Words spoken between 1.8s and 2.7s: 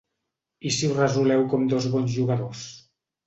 bons jugadors?